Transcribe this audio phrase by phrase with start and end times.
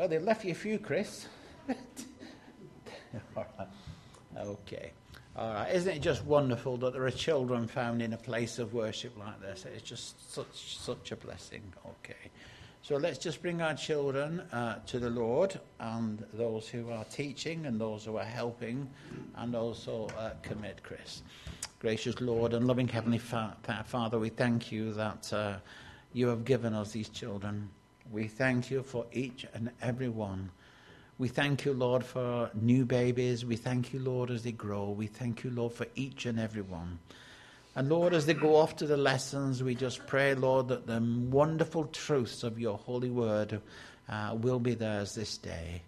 [0.00, 1.26] Well, they left you a few, Chris.
[4.38, 4.92] Okay.
[5.36, 5.74] All right.
[5.74, 9.42] Isn't it just wonderful that there are children found in a place of worship like
[9.42, 9.66] this?
[9.66, 11.60] It's just such such a blessing.
[11.86, 12.30] Okay.
[12.80, 17.66] So let's just bring our children uh, to the Lord and those who are teaching
[17.66, 18.88] and those who are helping
[19.34, 21.22] and also uh, commit, Chris.
[21.78, 25.56] Gracious Lord and loving Heavenly Fa- Father, we thank you that uh,
[26.14, 27.68] you have given us these children.
[28.10, 30.50] We thank you for each and every one.
[31.18, 33.44] We thank you, Lord, for new babies.
[33.44, 34.90] We thank you, Lord, as they grow.
[34.90, 36.98] We thank you, Lord, for each and every one.
[37.76, 41.00] And Lord, as they go off to the lessons, we just pray, Lord, that the
[41.00, 43.60] wonderful truths of your holy word
[44.08, 45.82] uh, will be theirs this day.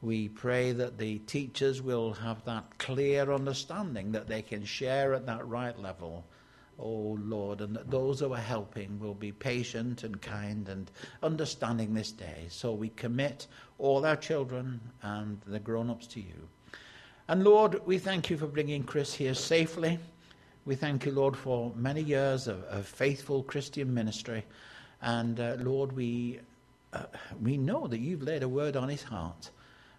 [0.00, 5.26] We pray that the teachers will have that clear understanding that they can share at
[5.26, 6.24] that right level.
[6.78, 10.90] Oh Lord, and that those who are helping will be patient and kind and
[11.22, 12.46] understanding this day.
[12.48, 13.46] So we commit
[13.78, 16.48] all our children and the grown ups to you.
[17.28, 19.98] And Lord, we thank you for bringing Chris here safely.
[20.66, 24.44] We thank you, Lord, for many years of, of faithful Christian ministry.
[25.00, 26.40] And uh, Lord, we,
[26.92, 27.04] uh,
[27.42, 29.50] we know that you've laid a word on his heart.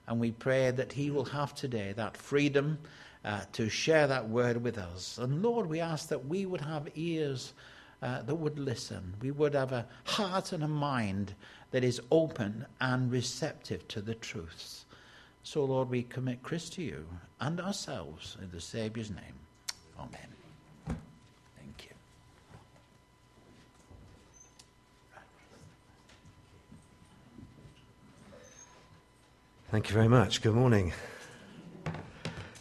[0.08, 2.78] And we pray that he will have today that freedom
[3.26, 5.18] uh, to share that word with us.
[5.18, 7.54] And Lord, we ask that we would have ears
[8.02, 9.16] uh, that would listen.
[9.20, 11.34] We would have a heart and a mind
[11.72, 14.86] that is open and receptive to the truths.
[15.42, 17.06] So, Lord, we commit Chris to you
[17.40, 19.34] and ourselves in the Saviour's name.
[20.00, 20.96] Amen.
[21.58, 21.96] Thank you
[29.72, 30.42] Thank you very much.
[30.42, 30.94] Good morning.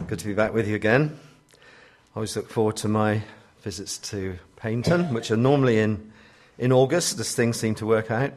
[0.06, 1.18] Good to be back with you again.
[1.54, 3.22] I always look forward to my
[3.62, 6.12] visits to Paignton, which are normally in,
[6.58, 8.34] in August, as things seem to work out.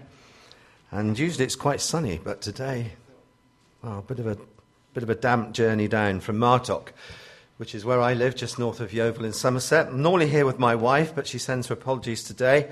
[0.91, 2.93] And usually it's quite sunny, but today,
[3.83, 4.37] well, a bit of a,
[4.93, 6.89] bit of a damp journey down from Martock,
[7.57, 9.87] which is where I live, just north of Yeovil in Somerset.
[9.87, 12.71] I'm normally here with my wife, but she sends her apologies today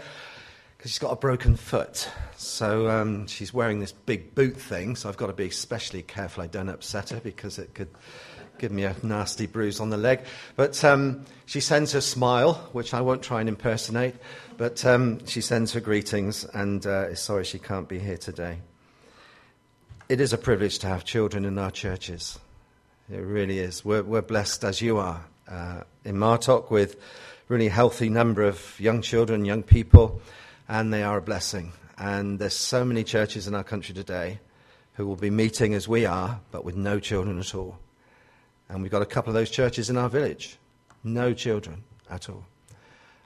[0.78, 2.07] because she's got a broken foot.
[2.38, 6.44] So um, she's wearing this big boot thing, so I've got to be especially careful
[6.44, 7.89] I don't upset her because it could
[8.57, 10.21] give me a nasty bruise on the leg.
[10.55, 14.16] But um, she sends her smile, which I won't try and impersonate,
[14.57, 18.59] but um, she sends her greetings and uh, is sorry she can't be here today.
[20.07, 22.39] It is a privilege to have children in our churches.
[23.11, 23.83] It really is.
[23.83, 26.99] We're, we're blessed as you are uh, in Martock with
[27.47, 30.22] really healthy number of young children, young people
[30.67, 31.73] and they are a blessing.
[31.97, 34.39] And there's so many churches in our country today
[34.93, 37.77] who will be meeting as we are, but with no children at all.
[38.70, 40.58] And we've got a couple of those churches in our village,
[41.03, 42.46] no children at all.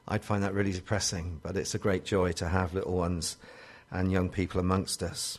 [0.07, 3.37] I'd find that really depressing, but it's a great joy to have little ones
[3.91, 5.37] and young people amongst us.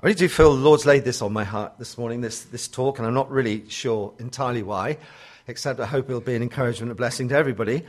[0.00, 2.68] I really do feel the Lord's laid this on my heart this morning, this, this
[2.68, 4.98] talk, and I'm not really sure entirely why,
[5.46, 7.84] except I hope it'll be an encouragement, a blessing to everybody.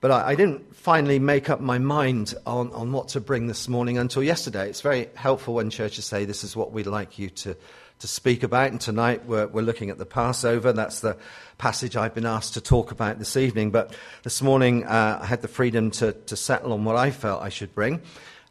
[0.00, 3.66] But I, I, didn't finally make up my mind on, on what to bring this
[3.66, 4.68] morning until yesterday.
[4.68, 7.56] It's very helpful when churches say, This is what we'd like you to,
[8.00, 8.70] to speak about.
[8.70, 10.72] And tonight we're, we're looking at the Passover.
[10.72, 11.16] That's the
[11.58, 13.70] passage I've been asked to talk about this evening.
[13.70, 17.42] But this morning uh, I had the freedom to, to settle on what I felt
[17.42, 18.02] I should bring.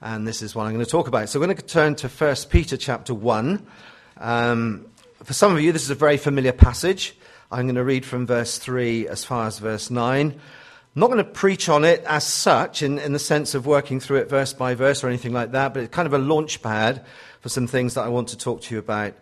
[0.01, 1.29] And this is what I'm going to talk about.
[1.29, 3.65] So we're going to turn to 1 Peter chapter 1.
[4.17, 4.85] Um,
[5.23, 7.15] for some of you, this is a very familiar passage.
[7.51, 10.31] I'm going to read from verse 3 as far as verse 9.
[10.31, 13.99] I'm not going to preach on it as such, in, in the sense of working
[13.99, 16.61] through it verse by verse or anything like that, but it's kind of a launch
[16.61, 17.05] pad
[17.39, 19.13] for some things that I want to talk to you about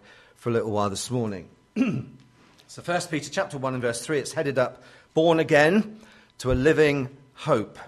[0.45, 1.49] for a little while this morning.
[2.67, 4.83] so, 1 Peter chapter 1 and verse 3, it's headed up
[5.15, 5.99] Born Again
[6.37, 7.79] to a Living Hope.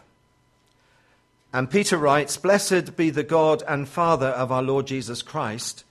[1.53, 5.84] And Peter writes, Blessed be the God and Father of our Lord Jesus Christ.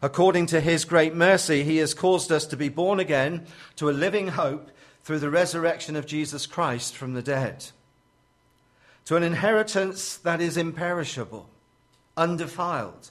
[0.00, 3.44] According to his great mercy, he has caused us to be born again
[3.76, 4.70] to a living hope
[5.02, 7.66] through the resurrection of Jesus Christ from the dead,
[9.04, 11.50] to an inheritance that is imperishable,
[12.16, 13.10] undefiled,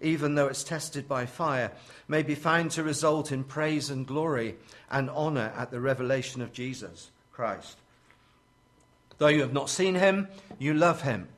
[0.00, 1.72] even though it's tested by fire,
[2.06, 4.56] may be found to result in praise and glory
[4.90, 7.76] and honor at the revelation of Jesus Christ.
[9.18, 10.28] Though you have not seen him,
[10.58, 11.28] you love him.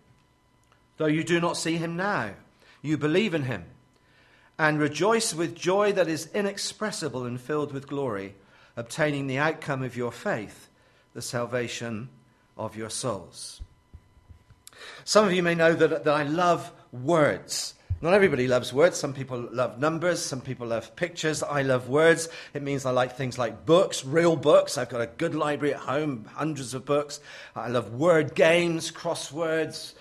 [0.98, 2.34] Though you do not see him now,
[2.82, 3.64] you believe in him
[4.58, 8.34] and rejoice with joy that is inexpressible and filled with glory
[8.76, 10.68] obtaining the outcome of your faith,
[11.14, 12.08] the salvation
[12.56, 13.60] of your souls.
[15.04, 17.74] Some of you may know that, that I love words.
[18.02, 18.96] Not everybody loves words.
[18.96, 20.22] Some people love numbers.
[20.22, 21.42] Some people love pictures.
[21.42, 22.30] I love words.
[22.54, 24.78] It means I like things like books, real books.
[24.78, 27.20] I've got a good library at home, hundreds of books.
[27.54, 29.92] I love word games, crosswords.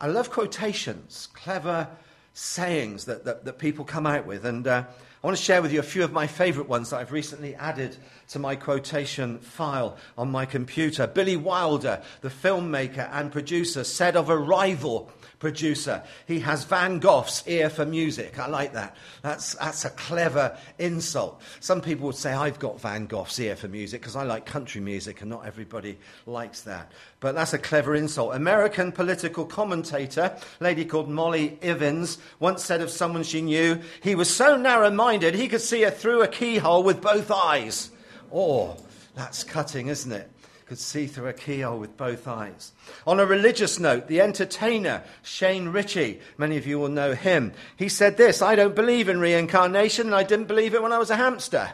[0.00, 1.88] I love quotations, clever
[2.32, 4.44] sayings that, that, that people come out with.
[4.46, 4.84] And uh,
[5.20, 7.56] I want to share with you a few of my favorite ones that I've recently
[7.56, 7.96] added
[8.28, 11.08] to my quotation file on my computer.
[11.08, 16.02] Billy Wilder, the filmmaker and producer, said of a rival producer.
[16.26, 18.38] He has Van Gogh's ear for music.
[18.38, 18.96] I like that.
[19.22, 21.40] That's, that's a clever insult.
[21.60, 24.80] Some people would say, I've got Van Gogh's ear for music because I like country
[24.80, 26.90] music and not everybody likes that.
[27.20, 28.34] But that's a clever insult.
[28.34, 34.34] American political commentator, lady called Molly Ivins, once said of someone she knew, he was
[34.34, 37.90] so narrow minded he could see her through a keyhole with both eyes.
[38.32, 38.76] Oh,
[39.14, 40.30] that's cutting, isn't it?
[40.68, 42.72] Could see through a keyhole with both eyes.
[43.06, 47.88] On a religious note, the entertainer, Shane Richie, many of you will know him, he
[47.88, 51.08] said this I don't believe in reincarnation, and I didn't believe it when I was
[51.08, 51.72] a hamster.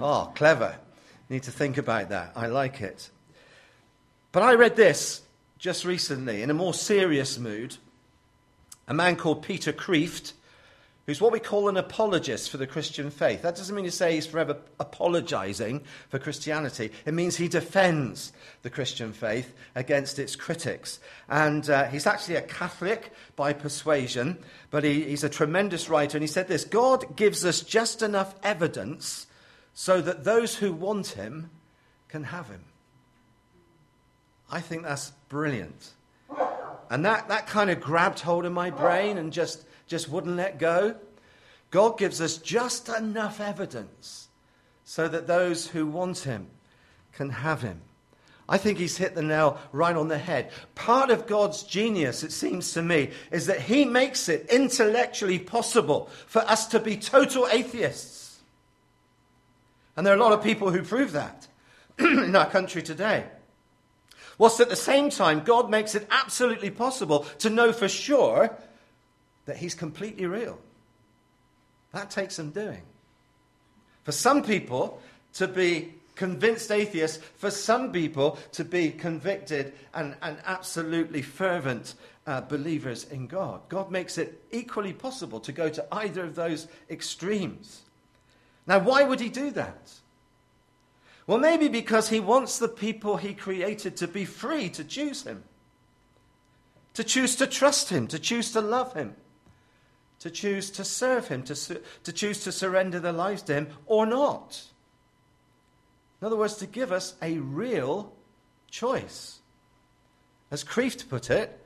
[0.00, 0.76] Oh, clever.
[1.28, 2.32] Need to think about that.
[2.34, 3.10] I like it.
[4.32, 5.20] But I read this
[5.58, 7.76] just recently in a more serious mood.
[8.88, 10.32] A man called Peter Kreeft
[11.06, 13.42] who's what we call an apologist for the Christian faith.
[13.42, 16.92] That doesn't mean to say he's forever apologizing for Christianity.
[17.04, 18.32] It means he defends
[18.62, 21.00] the Christian faith against its critics.
[21.28, 24.38] And uh, he's actually a Catholic by persuasion,
[24.70, 26.16] but he, he's a tremendous writer.
[26.16, 29.26] And he said this God gives us just enough evidence
[29.74, 31.50] so that those who want him
[32.08, 32.64] can have him.
[34.50, 35.90] I think that's brilliant.
[36.90, 40.58] And that, that kind of grabbed hold of my brain and just just wouldn't let
[40.58, 40.96] go.
[41.70, 44.28] God gives us just enough evidence
[44.84, 46.46] so that those who want him
[47.12, 47.82] can have him.
[48.48, 50.50] I think he's hit the nail right on the head.
[50.74, 56.08] Part of God's genius, it seems to me, is that he makes it intellectually possible
[56.26, 58.40] for us to be total atheists.
[59.94, 61.46] And there are a lot of people who prove that
[61.98, 63.26] in our country today.
[64.38, 68.56] Whilst at the same time, God makes it absolutely possible to know for sure
[69.46, 70.58] that he's completely real.
[71.92, 72.82] That takes some doing.
[74.04, 75.00] For some people
[75.34, 81.94] to be convinced atheists, for some people to be convicted and, and absolutely fervent
[82.26, 83.60] uh, believers in God.
[83.68, 87.82] God makes it equally possible to go to either of those extremes.
[88.66, 89.92] Now, why would he do that?
[91.26, 95.44] Well, maybe because he wants the people he created to be free to choose him,
[96.94, 99.16] to choose to trust him, to choose to love him
[100.22, 103.68] to choose to serve Him, to, su- to choose to surrender their lives to Him
[103.86, 104.62] or not.
[106.20, 108.12] In other words, to give us a real
[108.70, 109.40] choice.
[110.52, 111.58] As Kreeft put it,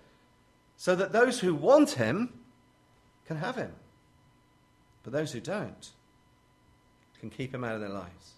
[0.79, 2.33] so that those who want Him
[3.27, 3.73] can have Him,
[5.03, 5.91] but those who don't
[7.21, 8.33] can keep Him out of their lives.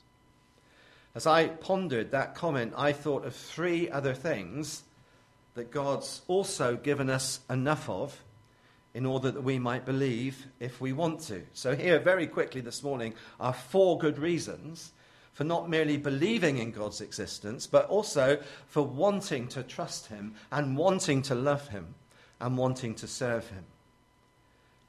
[1.15, 4.83] As I pondered that comment, I thought of three other things
[5.55, 8.21] that God's also given us enough of
[8.99, 11.41] in order that we might believe if we want to.
[11.53, 14.91] So, here, very quickly this morning, are four good reasons
[15.33, 20.77] for not merely believing in God's existence, but also for wanting to trust Him and
[20.77, 21.95] wanting to love Him
[22.41, 23.67] and wanting to serve Him.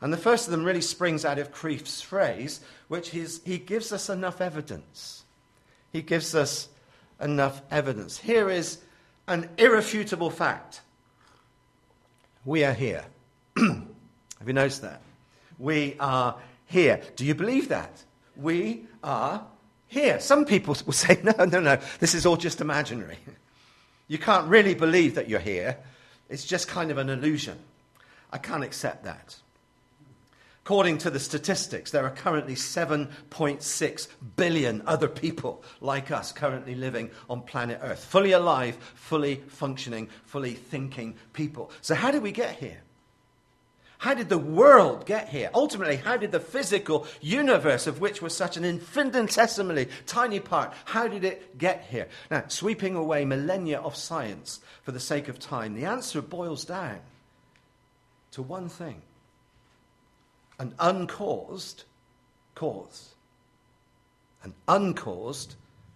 [0.02, 3.94] And the first of them really springs out of Kreeft's phrase, which is He gives
[3.94, 5.24] us enough evidence.
[5.94, 6.68] He gives us
[7.22, 8.18] enough evidence.
[8.18, 8.80] Here is
[9.28, 10.82] an irrefutable fact
[12.44, 13.06] we are here.
[14.40, 15.02] Have you noticed that?
[15.58, 17.02] We are here.
[17.16, 18.04] Do you believe that?
[18.36, 19.46] We are
[19.88, 20.20] here.
[20.20, 23.18] Some people will say, no, no, no, this is all just imaginary.
[24.12, 25.78] You can't really believe that you're here.
[26.30, 27.60] It's just kind of an illusion.
[28.34, 29.36] I can't accept that.
[30.66, 37.12] According to the statistics, there are currently 7.6 billion other people like us currently living
[37.30, 41.72] on planet Earth, fully alive, fully functioning, fully thinking people.
[41.82, 42.82] So, how did we get here?
[44.00, 45.52] How did the world get here?
[45.54, 51.10] Ultimately, how did the physical universe, of which we're such an infinitesimally tiny part, how
[51.10, 52.08] did it get here?
[52.32, 57.02] Now, sweeping away millennia of science for the sake of time, the answer boils down
[58.32, 59.02] to one thing
[60.60, 61.84] an uncaused
[62.56, 63.16] cause.
[64.44, 65.56] An uncaused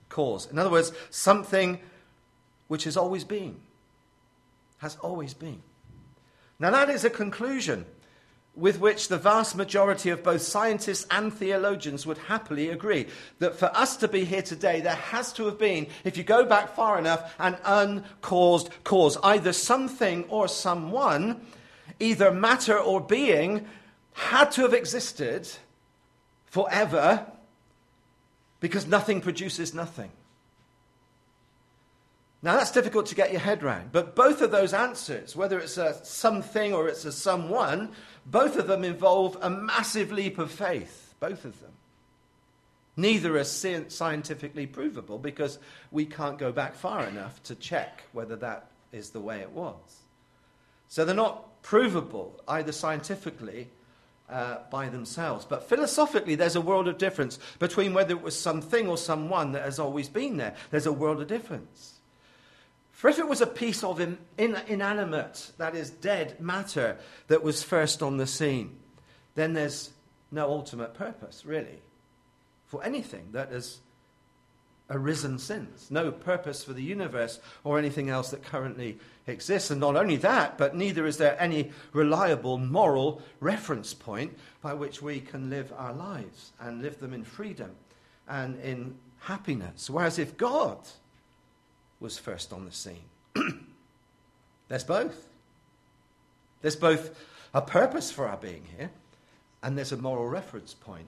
[0.09, 0.51] cause.
[0.51, 1.79] In other words, something
[2.67, 3.61] which has always been.
[4.79, 5.61] Has always been.
[6.59, 7.85] Now, that is a conclusion
[8.55, 13.07] with which the vast majority of both scientists and theologians would happily agree
[13.39, 16.45] that for us to be here today, there has to have been, if you go
[16.45, 19.17] back far enough, an uncaused cause.
[19.23, 21.41] Either something or someone,
[21.99, 23.65] either matter or being,
[24.13, 25.49] had to have existed
[26.45, 27.25] forever
[28.59, 30.11] because nothing produces nothing.
[32.43, 35.77] Now, that's difficult to get your head around, but both of those answers, whether it's
[35.77, 37.93] a something or it's a someone,
[38.25, 41.15] both of them involve a massive leap of faith.
[41.21, 41.71] Both of them.
[42.97, 45.57] Neither are scientifically provable because
[45.89, 50.01] we can't go back far enough to check whether that is the way it was.
[50.89, 53.69] So they're not provable either scientifically
[54.29, 55.45] uh, by themselves.
[55.45, 59.63] But philosophically, there's a world of difference between whether it was something or someone that
[59.63, 60.55] has always been there.
[60.71, 62.01] There's a world of difference.
[63.03, 66.95] For if it was a piece of in, in, inanimate, that is, dead matter,
[67.27, 68.77] that was first on the scene,
[69.35, 69.89] then there's
[70.31, 71.81] no ultimate purpose, really,
[72.65, 73.79] for anything that has
[74.89, 75.91] arisen since.
[75.91, 79.69] No purpose for the universe or anything else that currently exists.
[79.69, 85.01] And not only that, but neither is there any reliable moral reference point by which
[85.01, 87.71] we can live our lives and live them in freedom
[88.29, 89.89] and in happiness.
[89.89, 90.77] Whereas if God
[92.03, 93.05] was first on the scene.
[94.67, 95.27] there's both.
[96.61, 97.17] There's both
[97.53, 98.91] a purpose for our being here,
[99.63, 101.07] and there's a moral reference point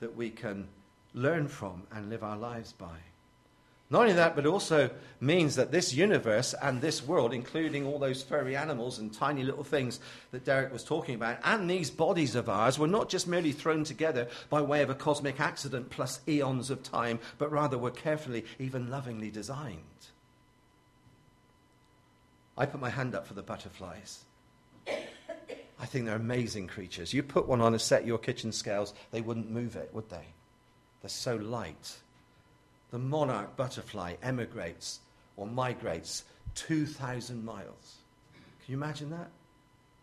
[0.00, 0.66] that we can
[1.14, 2.96] learn from and live our lives by.
[3.90, 4.88] Not only that, but it also
[5.20, 9.64] means that this universe and this world, including all those furry animals and tiny little
[9.64, 13.52] things that Derek was talking about, and these bodies of ours, were not just merely
[13.52, 17.90] thrown together by way of a cosmic accident plus eons of time, but rather were
[17.90, 19.82] carefully, even lovingly designed.
[22.56, 24.24] I put my hand up for the butterflies.
[24.86, 27.12] I think they're amazing creatures.
[27.12, 30.26] You put one on a set your kitchen scales, they wouldn't move it, would they?
[31.00, 31.96] They're so light.
[32.90, 35.00] The monarch butterfly emigrates
[35.36, 37.96] or migrates 2,000 miles.
[38.32, 39.30] Can you imagine that?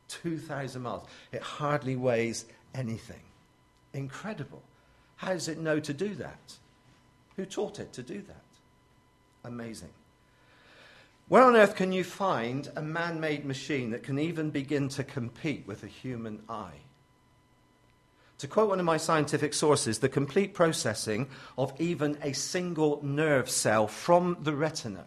[0.09, 1.07] 2,000 miles.
[1.31, 3.21] It hardly weighs anything.
[3.93, 4.63] Incredible.
[5.15, 6.57] How does it know to do that?
[7.35, 8.43] Who taught it to do that?
[9.45, 9.89] Amazing.
[11.29, 15.03] Where on earth can you find a man made machine that can even begin to
[15.03, 16.81] compete with a human eye?
[18.39, 23.47] To quote one of my scientific sources, the complete processing of even a single nerve
[23.47, 25.05] cell from the retina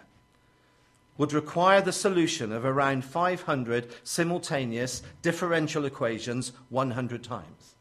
[1.18, 7.74] would require the solution of around 500 simultaneous differential equations 100 times.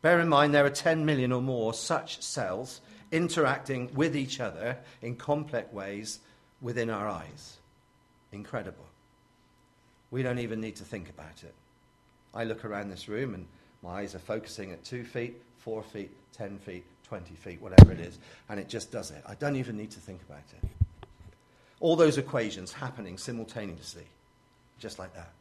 [0.00, 2.80] Bear in mind there are 10 million or more such cells
[3.12, 6.20] interacting with each other in complex ways
[6.60, 7.56] within our eyes.
[8.32, 8.84] Incredible.
[10.10, 11.54] We don't even need to think about it.
[12.34, 13.46] I look around this room and
[13.82, 18.00] my eyes are focusing at two feet, four feet, ten feet, 20 feet, whatever it
[18.00, 19.22] is, and it just does it.
[19.26, 20.68] I don't even need to think about it.
[21.80, 24.06] All those equations happening simultaneously,
[24.78, 25.32] just like that.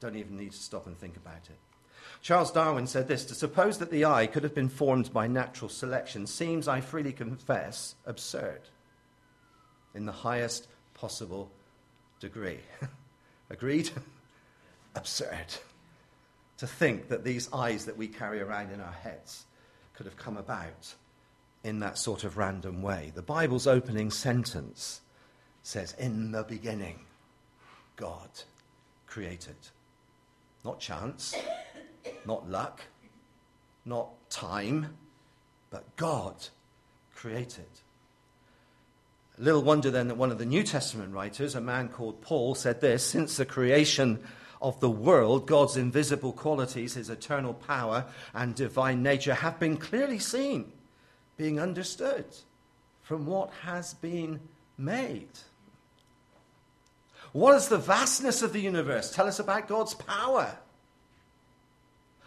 [0.00, 1.58] Don't even need to stop and think about it.
[2.20, 5.68] Charles Darwin said this To suppose that the eye could have been formed by natural
[5.68, 8.62] selection seems, I freely confess, absurd
[9.94, 11.50] in the highest possible
[12.20, 12.60] degree.
[13.50, 13.90] Agreed?
[14.94, 15.46] Absurd.
[16.58, 19.44] To think that these eyes that we carry around in our heads
[19.94, 20.94] could have come about
[21.64, 23.12] in that sort of random way.
[23.14, 25.00] The Bible's opening sentence
[25.62, 27.00] says, In the beginning,
[27.96, 28.28] God
[29.06, 29.56] created.
[30.64, 31.34] Not chance,
[32.26, 32.80] not luck,
[33.84, 34.96] not time,
[35.70, 36.34] but God
[37.14, 37.66] created.
[39.38, 42.80] Little wonder then that one of the New Testament writers, a man called Paul, said
[42.80, 44.22] this Since the creation
[44.60, 50.18] of the world, God's invisible qualities, his eternal power and divine nature, have been clearly
[50.18, 50.70] seen,
[51.36, 52.26] being understood
[53.02, 54.40] from what has been
[54.78, 55.28] made.
[57.32, 59.10] What is the vastness of the universe?
[59.10, 60.56] Tell us about God's power.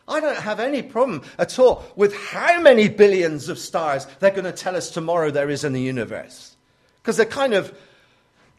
[0.08, 4.44] I don't have any problem at all with how many billions of stars they're going
[4.44, 6.55] to tell us tomorrow there is in the universe
[7.06, 7.72] because they're kind of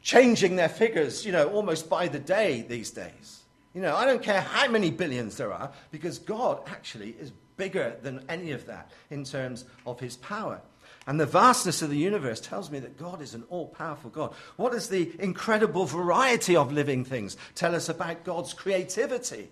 [0.01, 3.41] changing their figures, you know, almost by the day these days.
[3.73, 7.97] You know, I don't care how many billions there are, because God actually is bigger
[8.03, 10.61] than any of that in terms of his power.
[11.07, 14.33] And the vastness of the universe tells me that God is an all powerful God.
[14.55, 19.49] What does the incredible variety of living things tell us about God's creativity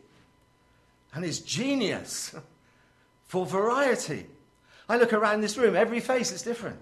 [1.14, 2.34] and his genius
[3.26, 4.28] for variety?
[4.88, 6.80] I look around this room, every face is different.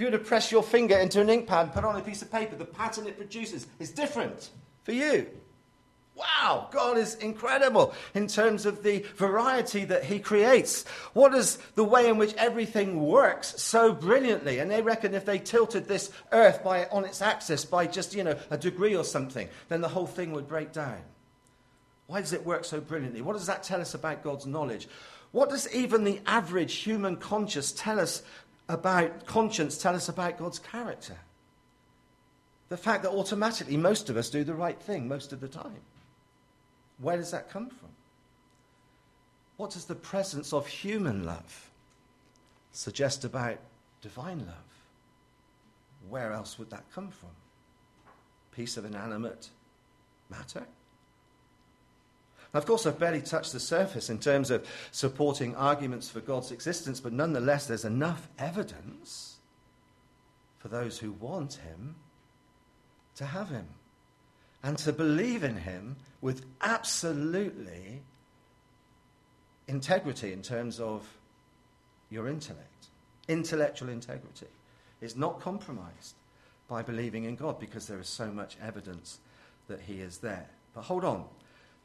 [0.00, 2.00] If you were to press your finger into an ink pad and put on a
[2.00, 4.48] piece of paper, the pattern it produces is different
[4.82, 5.26] for you.
[6.14, 10.88] Wow, God is incredible in terms of the variety that He creates.
[11.12, 14.58] What is the way in which everything works so brilliantly?
[14.58, 18.24] And they reckon if they tilted this earth by, on its axis by just, you
[18.24, 21.02] know, a degree or something, then the whole thing would break down.
[22.06, 23.20] Why does it work so brilliantly?
[23.20, 24.88] What does that tell us about God's knowledge?
[25.32, 28.22] What does even the average human conscience tell us
[28.70, 31.16] about conscience tell us about God's character?
[32.68, 35.80] The fact that automatically most of us do the right thing most of the time.
[36.98, 37.88] Where does that come from?
[39.56, 41.70] What does the presence of human love
[42.72, 43.58] suggest about
[44.00, 44.70] divine love?
[46.08, 47.30] Where else would that come from?
[48.52, 49.48] Piece of inanimate
[50.30, 50.64] matter?
[52.52, 57.00] Of course, I've barely touched the surface in terms of supporting arguments for God's existence,
[57.00, 59.36] but nonetheless, there's enough evidence
[60.58, 61.94] for those who want Him
[63.16, 63.66] to have Him
[64.62, 68.02] and to believe in him with absolutely
[69.68, 71.06] integrity in terms of
[72.10, 72.88] your intellect.
[73.28, 74.48] Intellectual integrity
[75.00, 76.14] is not compromised
[76.68, 79.18] by believing in God because there is so much evidence
[79.68, 80.48] that he is there.
[80.74, 81.24] But hold on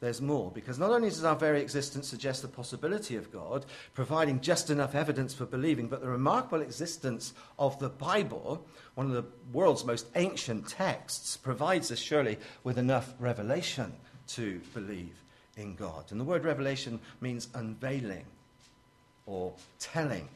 [0.05, 0.51] there's more.
[0.51, 4.93] Because not only does our very existence suggest the possibility of God, providing just enough
[4.93, 10.05] evidence for believing, but the remarkable existence of the Bible, one of the world's most
[10.15, 13.93] ancient texts, provides us surely with enough revelation
[14.27, 15.15] to believe
[15.57, 16.05] in God.
[16.12, 18.25] And the word revelation means unveiling
[19.25, 20.29] or telling.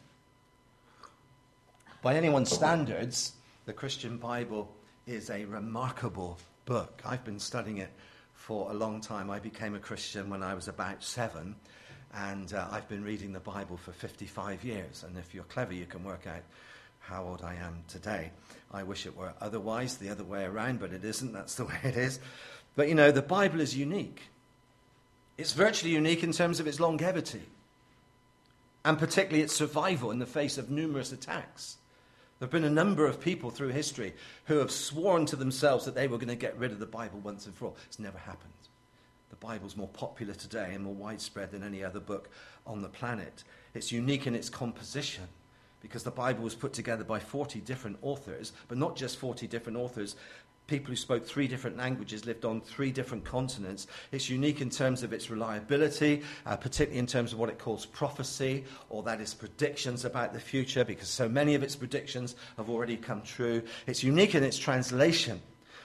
[2.01, 3.33] By anyone's standards,
[3.65, 4.73] the Christian Bible
[5.05, 7.01] is a remarkable book.
[7.05, 7.91] I've been studying it
[8.49, 9.29] for a long time.
[9.29, 11.55] I became a Christian when I was about seven,
[12.15, 15.03] and uh, I've been reading the Bible for 55 years.
[15.03, 16.41] And if you're clever, you can work out
[16.97, 18.31] how old I am today.
[18.71, 21.31] I wish it were otherwise, the other way around, but it isn't.
[21.31, 22.19] That's the way it is.
[22.75, 24.23] But you know, the Bible is unique.
[25.37, 27.43] It's virtually unique in terms of its longevity,
[28.83, 31.77] and particularly its survival in the face of numerous attacks.
[32.39, 34.13] There have been a number of people through history
[34.45, 37.19] who have sworn to themselves that they were going to get rid of the Bible
[37.19, 37.77] once and for all.
[37.87, 38.53] It's never happened.
[39.29, 42.29] The Bible's more popular today and more widespread than any other book
[42.65, 43.43] on the planet.
[43.73, 45.25] It's unique in its composition
[45.81, 49.77] because the Bible was put together by 40 different authors, but not just 40 different
[49.77, 50.15] authors,
[50.69, 53.87] people who spoke three different languages, lived on three different continents.
[54.11, 57.87] It's unique in terms of its reliability, uh, particularly in terms of what it calls
[57.87, 62.69] prophecy, or that is predictions about the future, because so many of its predictions have
[62.69, 63.63] already come true.
[63.87, 65.41] It's unique in its translation.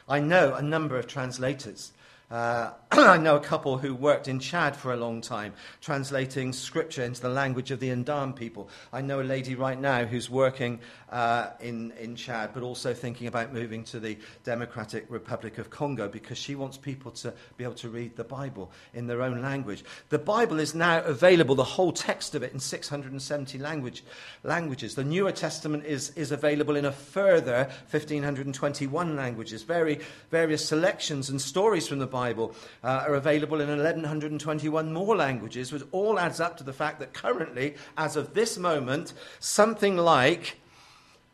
[0.06, 1.92] I know a number of translators
[2.30, 7.02] uh, I know a couple who worked in Chad for a long time, translating scripture
[7.02, 8.68] into the language of the Ndam people.
[8.92, 13.26] I know a lady right now who's working uh, in, in Chad, but also thinking
[13.26, 17.74] about moving to the Democratic Republic of Congo because she wants people to be able
[17.74, 19.84] to read the Bible in their own language.
[20.08, 24.02] The Bible is now available, the whole text of it, in 670 language,
[24.42, 24.94] languages.
[24.94, 29.62] The Newer Testament is, is available in a further 1,521 languages.
[29.62, 35.72] Very, various selections and stories from the Bible uh, are available in 1121 more languages,
[35.72, 40.58] which all adds up to the fact that currently, as of this moment, something like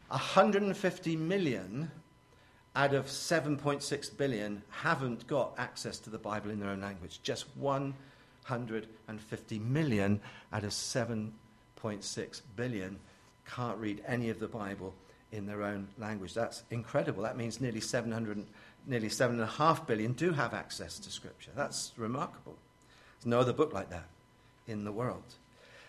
[0.09, 1.90] 150 million
[2.75, 7.21] out of 7.6 billion haven't got access to the Bible in their own language.
[7.23, 10.19] Just 150 million
[10.51, 12.99] out of 7.6 billion
[13.47, 14.95] can't read any of the Bible
[15.31, 16.33] in their own language.
[16.33, 17.25] That's incredible.
[17.25, 18.47] That means nearly 700
[18.90, 21.53] nearly 7.5 billion do have access to Scripture.
[21.55, 22.57] That's remarkable.
[23.18, 24.09] There's no other book like that
[24.66, 25.22] in the world.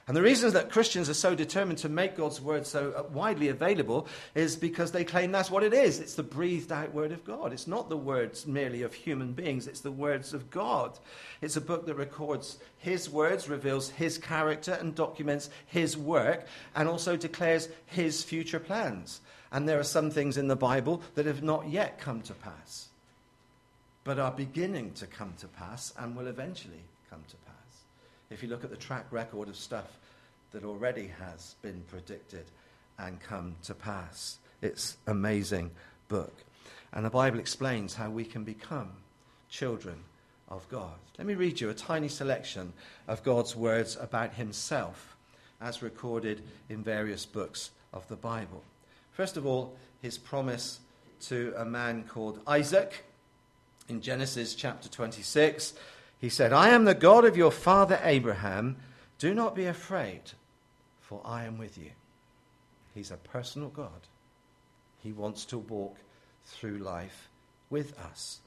[0.07, 3.47] And the reason that Christians are so determined to make God's word so uh, widely
[3.47, 5.99] available is because they claim that's what it is.
[5.99, 7.53] It's the breathed out word of God.
[7.53, 10.97] It's not the words merely of human beings, it's the words of God.
[11.39, 16.89] It's a book that records his words, reveals his character, and documents his work, and
[16.89, 19.21] also declares his future plans.
[19.51, 22.89] And there are some things in the Bible that have not yet come to pass,
[24.03, 27.55] but are beginning to come to pass and will eventually come to pass.
[28.29, 29.99] If you look at the track record of stuff
[30.51, 32.45] that already has been predicted
[32.97, 35.71] and come to pass, it's amazing
[36.07, 36.33] book.
[36.93, 38.91] And the Bible explains how we can become
[39.49, 39.97] children
[40.49, 40.93] of God.
[41.17, 42.73] Let me read you a tiny selection
[43.07, 45.15] of God's words about himself
[45.61, 48.63] as recorded in various books of the Bible.
[49.11, 50.79] First of all, his promise
[51.21, 53.05] to a man called Isaac.
[53.91, 55.73] In Genesis chapter 26,
[56.21, 58.77] he said, I am the God of your father Abraham.
[59.19, 60.21] Do not be afraid,
[61.01, 61.91] for I am with you.
[62.95, 64.07] He's a personal God.
[65.03, 65.97] He wants to walk
[66.45, 67.27] through life
[67.69, 68.39] with us.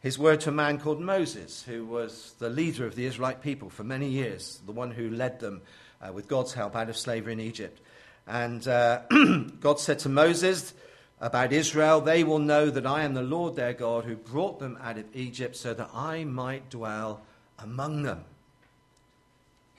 [0.00, 3.70] his word to a man called Moses, who was the leader of the Israelite people
[3.70, 5.62] for many years, the one who led them
[6.02, 7.80] uh, with God's help out of slavery in Egypt.
[8.26, 9.00] And uh,
[9.60, 10.74] God said to Moses
[11.20, 14.78] about Israel, They will know that I am the Lord their God who brought them
[14.82, 17.22] out of Egypt so that I might dwell
[17.58, 18.24] among them.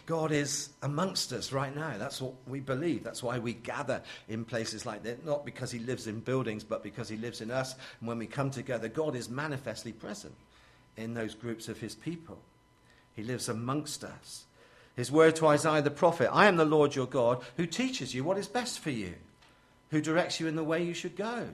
[0.08, 1.98] God is amongst us right now.
[1.98, 3.04] That's what we believe.
[3.04, 5.26] That's why we gather in places like that.
[5.26, 7.76] Not because He lives in buildings, but because He lives in us.
[8.00, 10.34] And when we come together, God is manifestly present
[10.96, 12.38] in those groups of His people.
[13.18, 14.46] He lives amongst us.
[14.96, 18.24] His word to Isaiah the prophet I am the Lord your God who teaches you
[18.24, 19.14] what is best for you,
[19.92, 21.48] who directs you in the way you should go.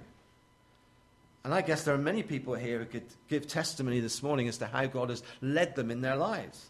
[1.43, 4.57] And I guess there are many people here who could give testimony this morning as
[4.59, 6.69] to how God has led them in their lives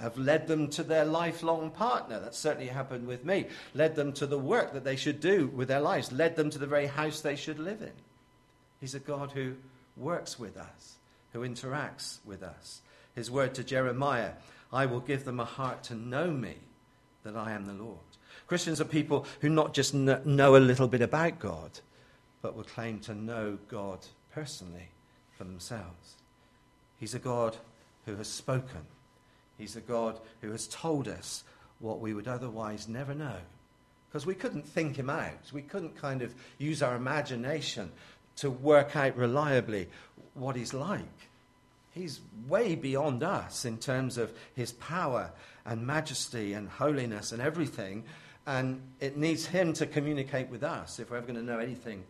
[0.00, 2.20] have led them to their lifelong partner.
[2.20, 3.46] That certainly happened with me.
[3.74, 6.58] Led them to the work that they should do with their lives, led them to
[6.58, 7.92] the very house they should live in.
[8.80, 9.54] He's a God who
[9.96, 10.96] works with us,
[11.32, 12.80] who interacts with us.
[13.14, 14.32] His word to Jeremiah
[14.72, 16.56] I will give them a heart to know me,
[17.22, 17.98] that I am the Lord.
[18.46, 21.80] Christians are people who not just know a little bit about God,
[22.42, 24.00] but will claim to know God
[24.32, 24.88] personally
[25.36, 26.16] for themselves.
[26.98, 27.56] He's a God
[28.06, 28.86] who has spoken
[29.58, 31.44] He's a God who has told us
[31.78, 33.36] what we would otherwise never know.
[34.08, 35.52] Because we couldn't think him out.
[35.52, 37.90] We couldn't kind of use our imagination
[38.36, 39.88] to work out reliably
[40.34, 41.00] what he's like.
[41.92, 45.30] He's way beyond us in terms of his power
[45.64, 48.04] and majesty and holiness and everything.
[48.46, 52.04] And it needs him to communicate with us if we're ever going to know anything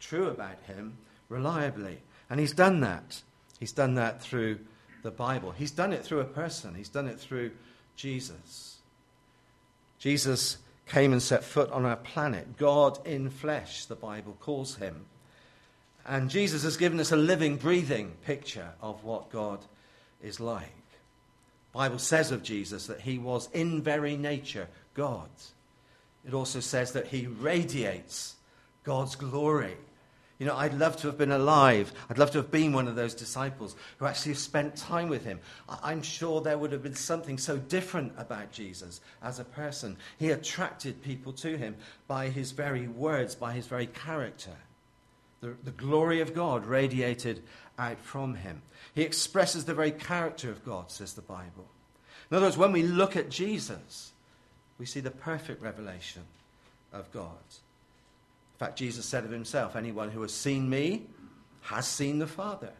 [0.00, 0.96] true about him
[1.28, 1.98] reliably.
[2.30, 3.22] And he's done that.
[3.60, 4.58] He's done that through
[5.02, 5.52] the Bible.
[5.52, 7.52] He's done it through a person, he's done it through
[7.96, 8.78] Jesus.
[9.98, 12.56] Jesus came and set foot on our planet.
[12.56, 15.06] God in flesh, the Bible calls him.
[16.06, 19.60] And Jesus has given us a living, breathing picture of what God
[20.22, 20.66] is like.
[21.72, 25.30] The Bible says of Jesus that he was in very nature God.
[26.26, 28.36] It also says that he radiates
[28.82, 29.76] God's glory.
[30.38, 31.92] You know, I'd love to have been alive.
[32.10, 35.38] I'd love to have been one of those disciples who actually spent time with him.
[35.82, 39.96] I'm sure there would have been something so different about Jesus as a person.
[40.18, 41.76] He attracted people to him
[42.08, 44.56] by his very words, by his very character.
[45.40, 47.42] The, the glory of God radiated
[47.78, 48.62] out from him.
[48.94, 51.68] He expresses the very character of God, says the Bible.
[52.30, 54.13] In other words, when we look at Jesus,
[54.78, 56.22] we see the perfect revelation
[56.92, 57.30] of God.
[58.54, 61.06] In fact, Jesus said of himself, Anyone who has seen me
[61.62, 62.72] has seen the Father,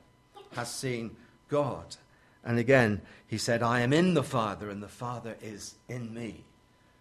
[0.53, 1.17] has seen
[1.49, 1.97] God.
[2.45, 6.45] And again, he said, I am in the Father, and the Father is in me.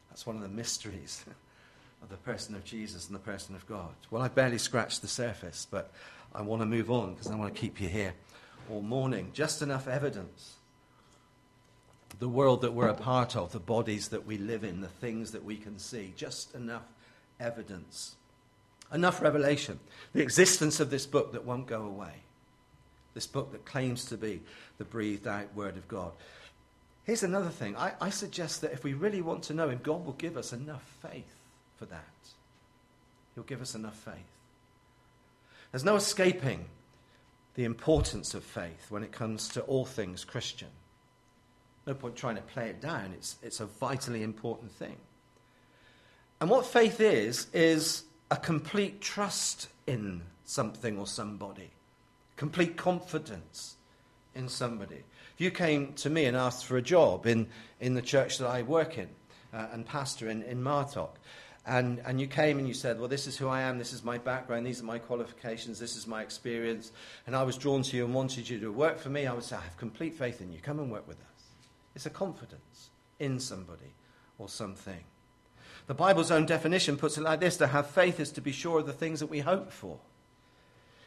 [0.09, 1.25] That's one of the mysteries
[2.01, 3.93] of the person of Jesus and the person of God.
[4.09, 5.91] Well, I barely scratched the surface, but
[6.33, 8.13] I want to move on because I want to keep you here
[8.71, 9.31] all morning.
[9.33, 10.55] Just enough evidence.
[12.19, 15.31] The world that we're a part of, the bodies that we live in, the things
[15.31, 16.85] that we can see, just enough
[17.39, 18.15] evidence
[18.93, 19.79] enough revelation.
[20.13, 22.13] The existence of this book that won't go away.
[23.13, 24.41] This book that claims to be
[24.77, 26.11] the breathed out Word of God.
[27.03, 27.75] Here's another thing.
[27.75, 30.53] I, I, suggest that if we really want to know Him, God will give us
[30.53, 31.35] enough faith
[31.75, 32.03] for that.
[33.35, 34.15] He'll give us enough faith.
[35.71, 36.65] There's no escaping
[37.55, 40.69] the importance of faith when it comes to all things Christian.
[41.85, 43.13] No point trying to play it down.
[43.17, 44.95] It's, it's a vitally important thing.
[46.39, 51.71] And what faith is, is a complete trust in something or somebody,
[52.35, 53.75] complete confidence
[54.35, 55.03] in somebody.
[55.35, 57.47] If you came to me and asked for a job in,
[57.79, 59.09] in the church that I work in
[59.53, 61.11] uh, and pastor in, in Martock,
[61.65, 64.03] and, and you came and you said, Well, this is who I am, this is
[64.03, 66.91] my background, these are my qualifications, this is my experience,
[67.25, 69.43] and I was drawn to you and wanted you to work for me, I would
[69.43, 70.59] say, I have complete faith in you.
[70.59, 71.32] Come and work with us.
[71.95, 73.93] It's a confidence in somebody
[74.37, 75.03] or something.
[75.87, 78.79] The Bible's own definition puts it like this to have faith is to be sure
[78.79, 79.99] of the things that we hope for,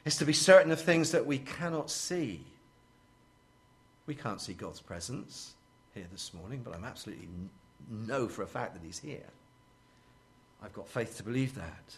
[0.04, 2.44] it's to be certain of things that we cannot see.
[4.06, 5.54] We can't see God's presence
[5.94, 7.28] here this morning, but I'm absolutely
[7.90, 9.26] know for a fact that He's here.
[10.62, 11.96] I've got faith to believe that.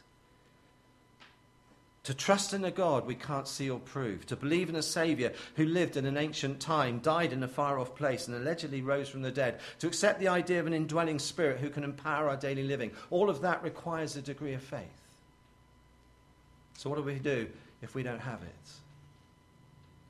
[2.08, 4.24] To trust in a God we can't see or prove.
[4.28, 7.78] To believe in a Saviour who lived in an ancient time, died in a far
[7.78, 9.60] off place, and allegedly rose from the dead.
[9.80, 12.92] To accept the idea of an indwelling Spirit who can empower our daily living.
[13.10, 14.88] All of that requires a degree of faith.
[16.78, 17.46] So, what do we do
[17.82, 18.70] if we don't have it?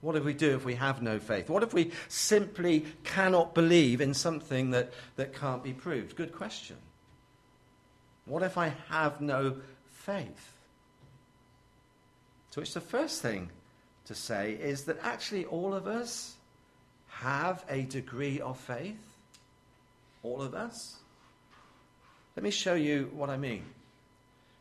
[0.00, 1.50] What do we do if we have no faith?
[1.50, 6.14] What if we simply cannot believe in something that, that can't be proved?
[6.14, 6.76] Good question.
[8.24, 9.56] What if I have no
[9.90, 10.57] faith?
[12.58, 13.50] Which the first thing
[14.06, 16.34] to say is that actually all of us
[17.06, 18.98] have a degree of faith.
[20.24, 20.96] All of us.
[22.34, 23.62] Let me show you what I mean.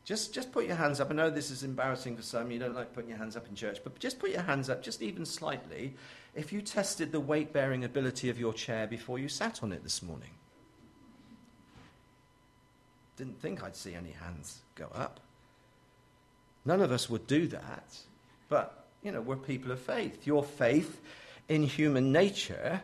[0.05, 1.09] Just, just put your hands up.
[1.09, 2.51] I know this is embarrassing for some.
[2.51, 4.83] You don't like putting your hands up in church, but just put your hands up,
[4.83, 5.95] just even slightly,
[6.35, 9.81] if you tested the weight bearing ability of your chair before you sat on it
[9.81, 10.29] this morning.
[13.15, 15.19] Didn't think I'd see any hands go up.
[16.67, 17.97] None of us would do that,
[18.49, 20.27] but, you know, we're people of faith.
[20.27, 20.99] Your faith
[21.47, 22.81] in human nature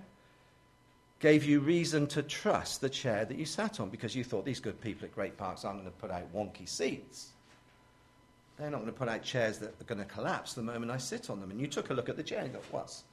[1.20, 4.62] gave you reason to trust the chair that you sat on because you thought these
[4.62, 7.34] good people at Great Parks aren't going to put out wonky seats.
[8.58, 10.98] They're not going to put out chairs that are going to collapse the moment I
[10.98, 11.52] sit on them.
[11.52, 13.04] And you took a look at the chair and you thought, what's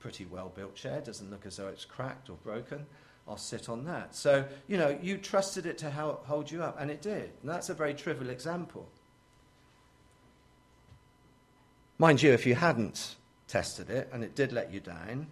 [0.00, 2.84] pretty well built chair, doesn't look as though it's cracked or broken.
[3.28, 4.16] I'll sit on that.
[4.16, 7.30] So, you know, you trusted it to hold you up, and it did.
[7.42, 8.88] And that's a very trivial example.
[12.00, 15.26] Mind you, if you hadn't tested it and it did let you down,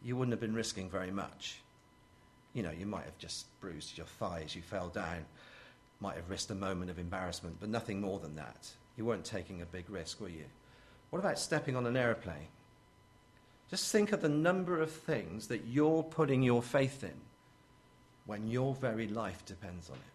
[0.00, 1.58] you wouldn't have been risking very much.
[2.54, 5.24] You know, you might have just bruised your thighs, you fell down,
[5.98, 8.70] might have risked a moment of embarrassment, but nothing more than that.
[8.96, 10.44] You weren't taking a big risk, were you?
[11.10, 12.46] What about stepping on an aeroplane?
[13.68, 17.20] Just think of the number of things that you're putting your faith in
[18.24, 20.12] when your very life depends on it.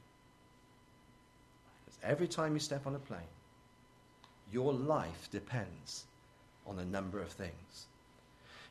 [1.84, 3.20] Because every time you step on a plane,
[4.54, 6.06] your life depends
[6.68, 7.88] on a number of things.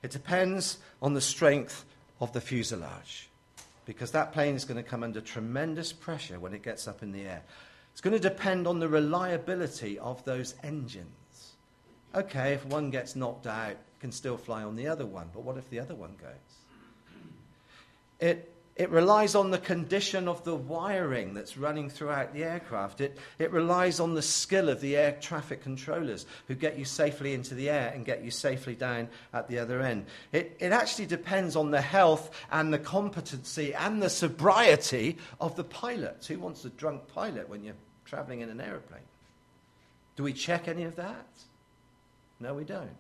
[0.02, 1.84] It depends on the strength
[2.20, 3.28] of the fuselage,
[3.84, 7.12] because that plane is going to come under tremendous pressure when it gets up in
[7.12, 7.42] the air.
[7.92, 11.52] It's going to depend on the reliability of those engines.
[12.14, 15.56] Okay, if one gets knocked out, can still fly on the other one, but what
[15.56, 17.18] if the other one goes?
[18.20, 23.02] It it relies on the condition of the wiring that's running throughout the aircraft.
[23.02, 27.35] It, it relies on the skill of the air traffic controllers who get you safely
[27.35, 30.06] into the air and get you safely down at the other end.
[30.32, 35.64] It, it actually depends on the health and the competency and the sobriety of the
[35.64, 36.24] pilot.
[36.26, 37.74] Who wants a drunk pilot when you're
[38.06, 39.00] traveling in an aeroplane?
[40.16, 41.26] Do we check any of that?
[42.40, 42.90] No, we don't.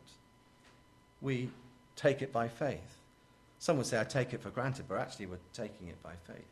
[1.22, 1.48] We
[1.96, 2.98] take it by faith.
[3.62, 6.44] Some would say, I take it for granted, but actually, we're taking it by faith.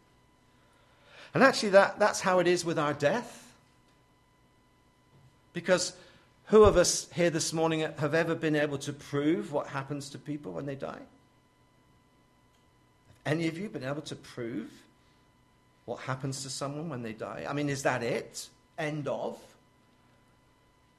[1.35, 3.53] And actually, that, that's how it is with our death.
[5.53, 5.93] Because
[6.45, 10.19] who of us here this morning have ever been able to prove what happens to
[10.19, 11.01] people when they die?
[13.25, 14.71] Have any of you been able to prove
[15.87, 17.45] what happens to someone when they die?
[17.49, 18.49] I mean, is that it?
[18.79, 19.37] End of?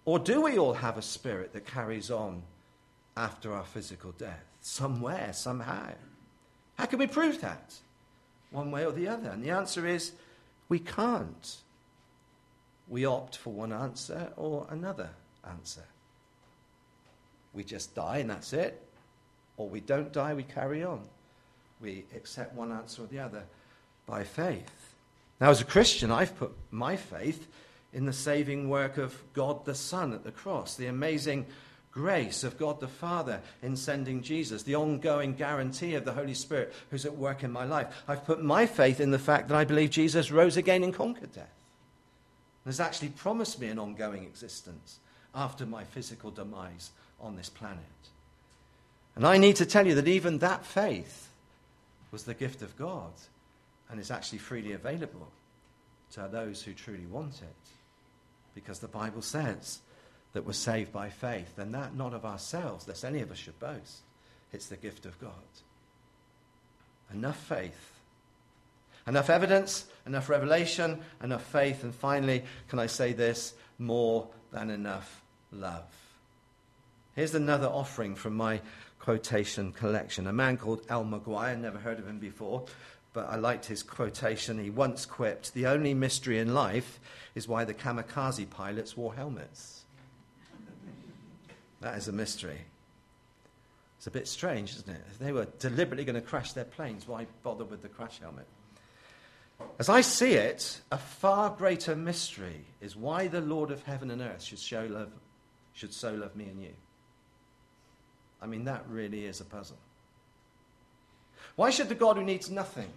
[0.03, 2.43] Or do we all have a spirit that carries on
[3.15, 4.51] after our physical death?
[4.61, 5.89] somewhere, somehow.
[6.77, 7.73] How can we prove that?
[8.51, 9.29] One way or the other.
[9.29, 10.13] And the answer is
[10.69, 11.57] we can't.
[12.87, 15.09] We opt for one answer or another
[15.47, 15.83] answer.
[17.53, 18.81] We just die and that's it.
[19.57, 21.01] Or we don't die, we carry on.
[21.81, 23.43] We accept one answer or the other
[24.05, 24.95] by faith.
[25.39, 27.47] Now, as a Christian, I've put my faith
[27.93, 31.45] in the saving work of God the Son at the cross, the amazing
[31.91, 36.73] grace of God the Father in sending Jesus, the ongoing guarantee of the Holy Spirit
[36.89, 38.03] who's at work in my life.
[38.07, 41.33] I've put my faith in the fact that I believe Jesus rose again and conquered
[41.33, 41.53] death.
[42.63, 44.99] And has actually promised me an ongoing existence
[45.35, 47.79] after my physical demise on this planet.
[49.15, 51.29] And I need to tell you that even that faith
[52.11, 53.11] was the gift of God
[53.89, 55.27] and is actually freely available
[56.13, 57.69] to those who truly want it.
[58.53, 59.79] Because the Bible says
[60.33, 63.59] that we're saved by faith, and that not of ourselves, lest any of us should
[63.59, 64.01] boast.
[64.53, 65.31] It's the gift of God.
[67.13, 67.99] Enough faith,
[69.07, 73.53] enough evidence, enough revelation, enough faith, and finally, can I say this?
[73.77, 75.83] More than enough love.
[77.15, 78.61] Here's another offering from my
[78.99, 80.27] quotation collection.
[80.27, 82.65] A man called Al McGuire, never heard of him before,
[83.13, 84.63] but I liked his quotation.
[84.63, 86.99] He once quipped The only mystery in life
[87.35, 89.80] is why the kamikaze pilots wore helmets.
[91.81, 92.59] That is a mystery.
[93.97, 95.01] It's a bit strange, isn't it?
[95.11, 98.47] If they were deliberately going to crash their planes, why bother with the crash helmet?
[99.77, 104.21] As I see it, a far greater mystery is why the Lord of heaven and
[104.21, 105.11] earth should, show love,
[105.73, 106.73] should so love me and you.
[108.41, 109.77] I mean, that really is a puzzle.
[111.55, 112.89] Why should the God who needs nothing,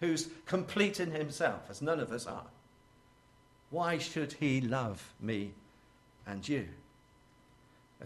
[0.00, 2.46] who's complete in himself, as none of us are,
[3.70, 5.52] why should he love me
[6.26, 6.68] and you?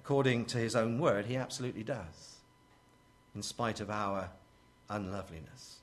[0.03, 2.39] According to his own word, he absolutely does,
[3.35, 4.31] in spite of our
[4.89, 5.77] unloveliness.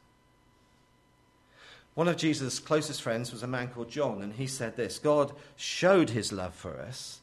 [1.94, 5.32] One of Jesus' closest friends was a man called John, and he said this God
[5.56, 7.22] showed his love for us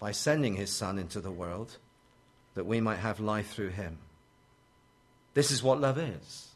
[0.00, 1.78] by sending his Son into the world
[2.54, 3.98] that we might have life through him.
[5.34, 6.48] This is what love is.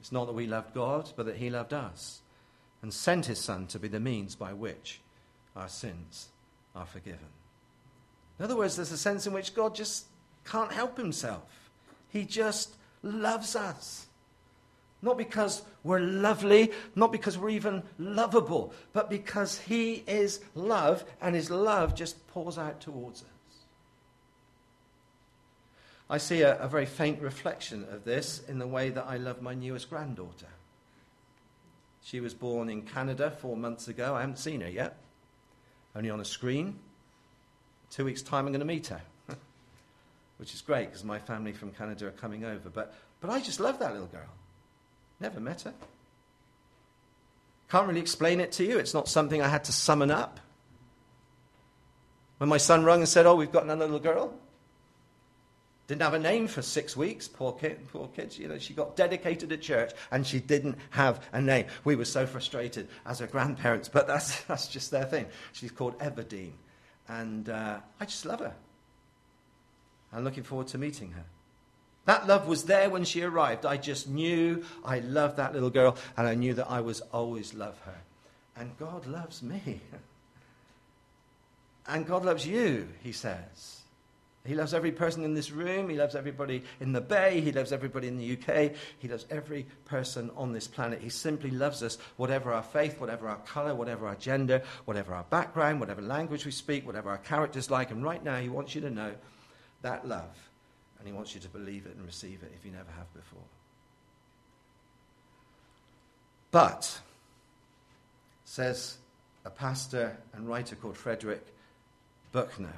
[0.00, 2.20] It's not that we loved God, but that he loved us
[2.82, 5.00] and sent his Son to be the means by which
[5.56, 6.28] our sins
[6.74, 7.28] are forgiven.
[8.38, 10.06] In other words, there's a sense in which God just
[10.44, 11.70] can't help himself.
[12.08, 14.06] He just loves us.
[15.02, 21.34] Not because we're lovely, not because we're even lovable, but because He is love and
[21.34, 23.28] His love just pours out towards us.
[26.08, 29.42] I see a, a, very faint reflection of this in the way that I love
[29.42, 30.46] my newest granddaughter.
[32.02, 34.14] She was born in Canada four months ago.
[34.14, 34.96] I haven't seen her yet,
[35.94, 36.78] only on a screen.
[37.94, 39.00] Two weeks' time, I'm going to meet her,
[40.38, 42.68] which is great because my family from Canada are coming over.
[42.68, 44.26] But, but I just love that little girl.
[45.20, 45.72] Never met her.
[47.70, 48.78] Can't really explain it to you.
[48.78, 50.40] It's not something I had to summon up.
[52.38, 54.34] When my son rung and said, Oh, we've got another little girl.
[55.86, 58.40] Didn't have a name for six weeks, poor kid, poor kids.
[58.40, 61.66] You know, she got dedicated at church and she didn't have a name.
[61.84, 65.26] We were so frustrated as her grandparents, but that's, that's just their thing.
[65.52, 66.54] She's called Everdeen.
[67.08, 68.54] And uh, I just love her.
[70.12, 71.24] I'm looking forward to meeting her.
[72.06, 73.64] That love was there when she arrived.
[73.64, 77.54] I just knew I loved that little girl, and I knew that I was always
[77.54, 77.96] love her.
[78.56, 79.80] And God loves me.
[81.88, 83.80] and God loves you, he says.
[84.46, 85.88] He loves every person in this room.
[85.88, 87.40] He loves everybody in the Bay.
[87.40, 88.72] He loves everybody in the UK.
[88.98, 91.00] He loves every person on this planet.
[91.00, 95.24] He simply loves us, whatever our faith, whatever our color, whatever our gender, whatever our
[95.24, 97.90] background, whatever language we speak, whatever our character's like.
[97.90, 99.14] And right now, he wants you to know
[99.80, 100.36] that love
[101.04, 103.42] and He wants you to believe it and receive it if you never have before.
[106.50, 106.98] But,
[108.46, 108.96] says
[109.44, 111.44] a pastor and writer called Frederick
[112.32, 112.72] Buechner,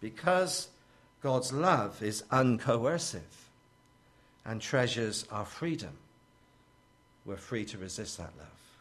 [0.00, 0.66] because
[1.26, 3.48] God's love is uncoercive
[4.44, 5.90] and treasures our freedom,
[7.24, 8.78] we're free to resist that love.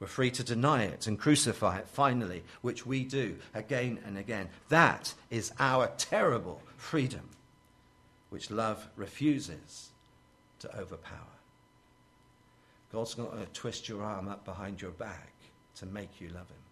[0.00, 4.48] We're free to deny it and crucify it finally, which we do again and again.
[4.68, 7.28] That is our terrible freedom,
[8.30, 9.90] which love refuses
[10.58, 11.36] to overpower.
[12.92, 15.30] God's not going to twist your arm up behind your back
[15.76, 16.66] to make you love Him.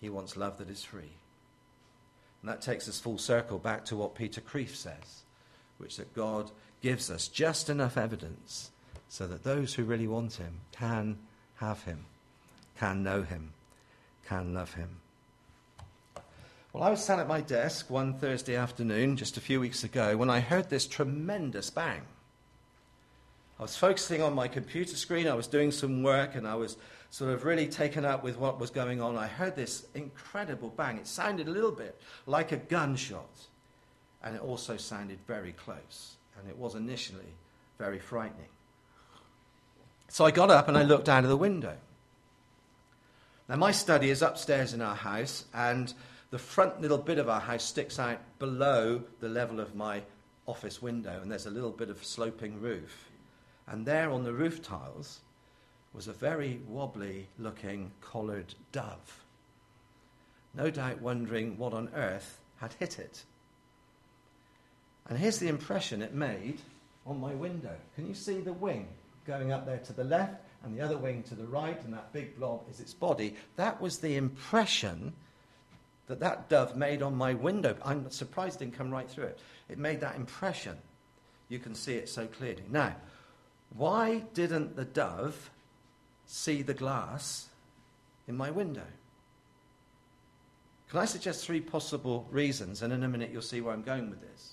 [0.00, 1.12] He wants love that is free.
[2.44, 5.22] And that takes us full circle back to what Peter Kreeft says,
[5.78, 6.50] which is that God
[6.82, 8.70] gives us just enough evidence
[9.08, 11.16] so that those who really want Him can
[11.56, 12.04] have him,
[12.78, 13.52] can know him,
[14.26, 15.00] can love him.
[16.72, 20.16] Well, I was sat at my desk one Thursday afternoon just a few weeks ago
[20.16, 22.02] when I heard this tremendous bang.
[23.58, 26.76] I was focusing on my computer screen, I was doing some work, and I was
[27.10, 29.16] sort of really taken up with what was going on.
[29.16, 30.98] I heard this incredible bang.
[30.98, 33.46] It sounded a little bit like a gunshot,
[34.24, 37.34] and it also sounded very close, and it was initially
[37.78, 38.48] very frightening.
[40.08, 41.76] So I got up and I looked out of the window.
[43.48, 45.92] Now, my study is upstairs in our house, and
[46.30, 50.02] the front little bit of our house sticks out below the level of my
[50.46, 53.10] office window, and there's a little bit of sloping roof.
[53.66, 55.20] And there on the roof tiles
[55.92, 59.24] was a very wobbly looking collared dove,
[60.54, 63.24] no doubt wondering what on earth had hit it.
[65.08, 66.60] And here's the impression it made
[67.06, 67.76] on my window.
[67.94, 68.88] Can you see the wing?
[69.26, 72.12] going up there to the left and the other wing to the right, and that
[72.12, 73.34] big blob is its body.
[73.56, 75.12] That was the impression
[76.06, 77.76] that that dove made on my window.
[77.84, 79.38] I'm surprised it didn't come right through it.
[79.68, 80.76] It made that impression.
[81.48, 82.62] You can see it so clearly.
[82.70, 82.94] Now,
[83.76, 85.50] why didn't the dove
[86.26, 87.48] see the glass
[88.26, 88.86] in my window?
[90.88, 92.82] Can I suggest three possible reasons?
[92.82, 94.52] And in a minute, you'll see where I'm going with this.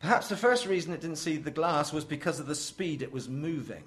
[0.00, 3.12] Perhaps the first reason it didn't see the glass was because of the speed it
[3.12, 3.84] was moving.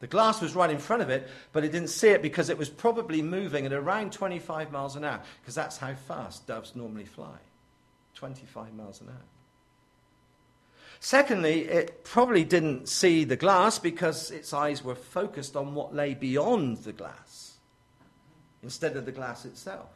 [0.00, 2.58] The glass was right in front of it, but it didn't see it because it
[2.58, 7.06] was probably moving at around 25 miles an hour, because that's how fast doves normally
[7.06, 7.38] fly
[8.16, 9.33] 25 miles an hour.
[11.04, 16.14] Secondly, it probably didn't see the glass because its eyes were focused on what lay
[16.14, 17.58] beyond the glass
[18.62, 19.90] instead of the glass itself.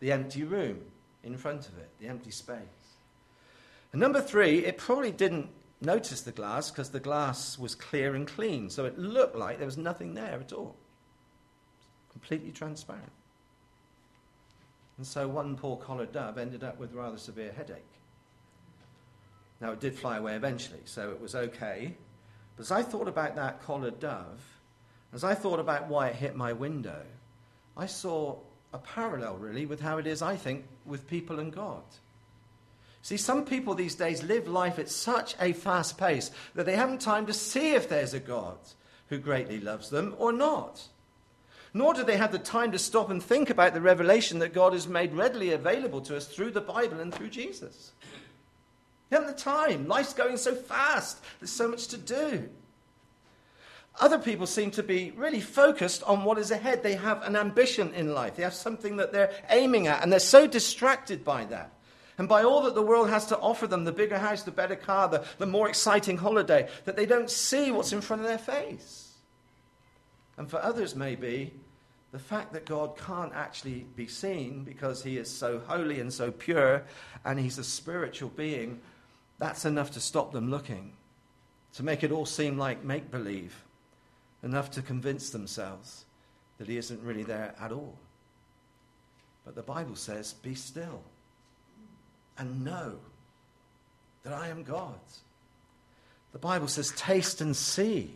[0.00, 0.80] The empty room
[1.22, 2.58] in front of it, the empty space.
[3.92, 5.48] And number three, it probably didn't
[5.80, 8.70] notice the glass because the glass was clear and clean.
[8.70, 10.74] So it looked like there was nothing there at all.
[12.10, 13.12] Completely transparent.
[14.96, 17.84] And so one poor collared dove ended up with rather severe headache.
[19.64, 21.94] Now, it did fly away eventually, so it was okay.
[22.54, 24.42] But as I thought about that collared dove,
[25.14, 27.00] as I thought about why it hit my window,
[27.74, 28.36] I saw
[28.74, 31.82] a parallel, really, with how it is, I think, with people and God.
[33.00, 37.00] See, some people these days live life at such a fast pace that they haven't
[37.00, 38.58] time to see if there's a God
[39.08, 40.88] who greatly loves them or not.
[41.72, 44.74] Nor do they have the time to stop and think about the revelation that God
[44.74, 47.92] has made readily available to us through the Bible and through Jesus.
[49.08, 49.86] They haven't the time.
[49.86, 52.48] Life's going so fast, there's so much to do.
[54.00, 56.82] Other people seem to be really focused on what is ahead.
[56.82, 60.20] They have an ambition in life, they have something that they're aiming at, and they're
[60.20, 61.74] so distracted by that
[62.18, 64.76] and by all that the world has to offer them the bigger house, the better
[64.76, 68.38] car, the, the more exciting holiday that they don't see what's in front of their
[68.38, 69.14] face.
[70.36, 71.52] And for others, maybe,
[72.12, 76.30] the fact that God can't actually be seen because he is so holy and so
[76.30, 76.84] pure
[77.24, 78.80] and he's a spiritual being,
[79.38, 80.92] that's enough to stop them looking,
[81.74, 83.64] to make it all seem like make believe,
[84.42, 86.04] enough to convince themselves
[86.58, 87.98] that he isn't really there at all.
[89.44, 91.02] But the Bible says, be still
[92.38, 92.96] and know
[94.22, 94.98] that I am God.
[96.32, 98.14] The Bible says, taste and see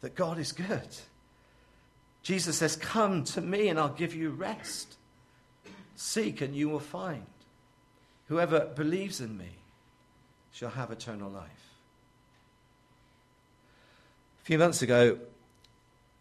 [0.00, 0.88] that God is good.
[2.26, 4.96] Jesus says, Come to me and I'll give you rest.
[5.94, 7.24] Seek and you will find.
[8.26, 9.50] Whoever believes in me
[10.56, 11.74] shall have eternal life.
[14.40, 15.18] A few months ago,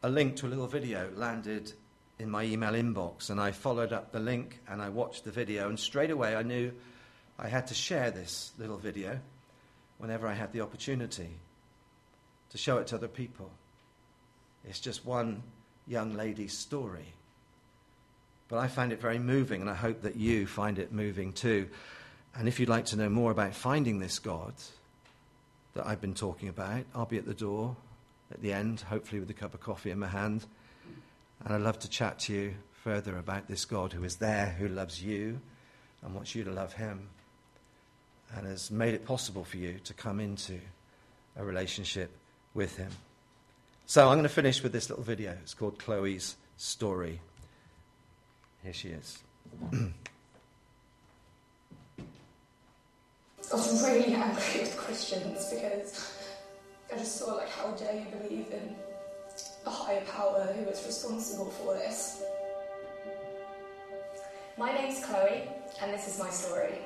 [0.04, 1.72] a link to a little video landed
[2.20, 5.70] in my email inbox, and I followed up the link and I watched the video,
[5.70, 6.74] and straight away I knew
[7.40, 9.22] I had to share this little video
[10.00, 11.30] whenever I had the opportunity
[12.50, 13.50] to show it to other people.
[14.66, 15.44] It's just one
[15.88, 17.14] young lady's story.
[18.50, 21.70] But I find it very moving, and I hope that you find it moving too.
[22.38, 24.54] And if you'd like to know more about finding this God
[25.74, 27.76] that I've been talking about, I'll be at the door
[28.32, 30.46] at the end, hopefully with a cup of coffee in my hand.
[31.44, 34.68] And I'd love to chat to you further about this God who is there, who
[34.68, 35.40] loves you,
[36.04, 37.08] and wants you to love him,
[38.36, 40.60] and has made it possible for you to come into
[41.38, 42.12] a relationship
[42.54, 42.92] with him.
[43.86, 45.32] So I'm going to finish with this little video.
[45.44, 47.22] It's called Chloe's Story.
[48.64, 49.20] Here she is.
[53.52, 56.12] I was really angry with Christians because
[56.92, 58.76] I just saw like, how dare you believe in
[59.66, 62.24] a higher power who is responsible for this?
[64.58, 65.48] My name's Chloe,
[65.82, 66.80] and this is my story.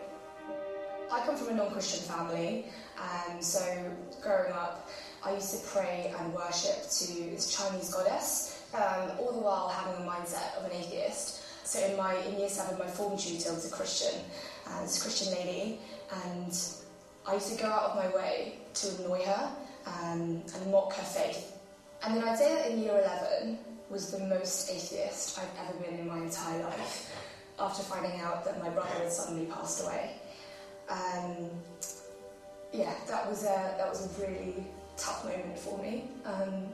[1.11, 2.65] I come from a non Christian family,
[3.29, 3.61] and so
[4.21, 4.89] growing up,
[5.23, 10.05] I used to pray and worship to this Chinese goddess, um, all the while having
[10.05, 11.38] a mindset of an atheist.
[11.69, 14.19] So in my in year seven, my form tutor was a Christian,
[14.65, 15.77] and Christian lady,
[16.25, 16.51] and
[17.27, 19.51] I used to go out of my way to annoy her
[19.85, 21.59] um, and mock her faith.
[22.03, 22.99] And then I'd say that in year
[23.43, 23.59] 11
[23.91, 27.15] was the most atheist I've ever been in my entire life
[27.59, 30.15] after finding out that my brother had suddenly passed away.
[30.89, 31.51] Um,
[32.73, 34.65] yeah, that was a, that was a really
[34.97, 36.09] tough moment for me.
[36.25, 36.65] Um,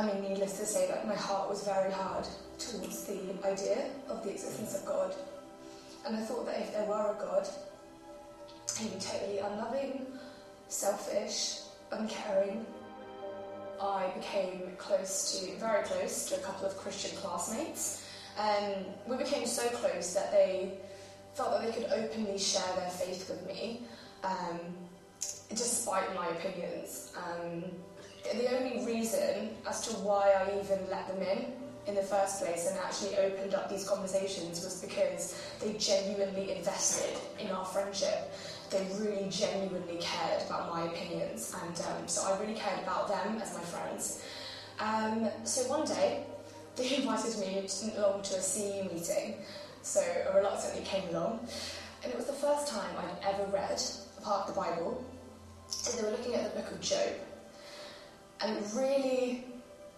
[0.00, 2.26] I mean, needless to say that my heart was very hard
[2.58, 5.14] towards the idea of the existence of God.
[6.06, 7.46] And I thought that if there were a God,
[8.78, 10.06] he'd be totally unloving,
[10.68, 11.58] selfish,
[11.92, 12.64] uncaring.
[13.78, 18.06] I became close to, very close to a couple of Christian classmates.
[18.38, 20.78] And we became so close that they
[21.34, 23.82] felt that they could openly share their faith with me,
[24.24, 24.60] um,
[25.50, 27.12] despite my opinions.
[27.18, 27.64] Um,
[28.38, 31.52] the only reason as to why I even let them in
[31.86, 37.18] in the first place and actually opened up these conversations was because they genuinely invested
[37.38, 38.32] in our friendship.
[38.70, 43.38] They really genuinely cared about my opinions, and um, so I really cared about them
[43.42, 44.22] as my friends.
[44.78, 46.24] Um, so one day,
[46.76, 47.66] they invited me
[47.96, 49.36] along to a CU meeting,
[49.82, 51.40] so I reluctantly came along.
[52.02, 53.82] And it was the first time I'd ever read
[54.22, 55.04] part of the Bible.
[55.86, 57.12] And they were looking at the book of Job.
[58.42, 59.44] And really,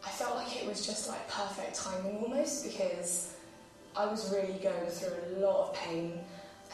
[0.05, 3.35] I felt like it was just like perfect timing almost because
[3.97, 6.19] I was really going through a lot of pain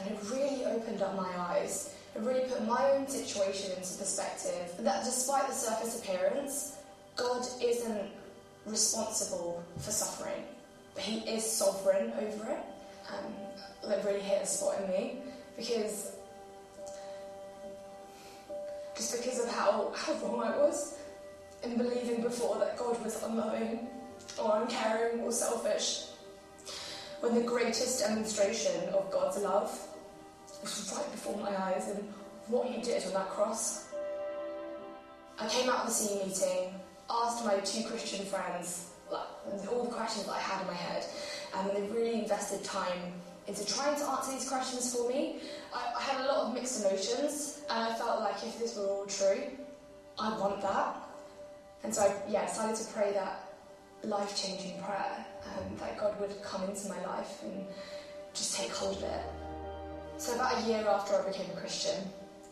[0.00, 1.94] and it really opened up my eyes.
[2.14, 6.76] It really put my own situation into perspective that despite the surface appearance,
[7.16, 8.10] God isn't
[8.64, 10.44] responsible for suffering,
[10.94, 12.64] but He is sovereign over it
[13.10, 15.18] um, that really hit a spot in me
[15.56, 16.12] because
[18.96, 20.97] just because of how, how wrong I was
[21.62, 23.88] in believing before that God was unloving
[24.38, 26.06] or uncaring or selfish.
[27.20, 29.76] When the greatest demonstration of God's love
[30.62, 32.12] was right before my eyes and
[32.46, 33.88] what He did on that cross.
[35.38, 36.74] I came out of the CU meeting,
[37.10, 39.26] asked my two Christian friends like,
[39.70, 41.04] all the questions that I had in my head.
[41.56, 43.12] And they really invested time
[43.46, 45.40] into trying to answer these questions for me.
[45.72, 48.86] I, I had a lot of mixed emotions, and I felt like if this were
[48.86, 49.42] all true,
[50.18, 51.07] I want that.
[51.84, 53.48] And so I yeah, decided to pray that
[54.02, 57.66] life changing prayer um, that God would come into my life and
[58.34, 59.22] just take hold of it.
[60.16, 61.96] So, about a year after I became a Christian,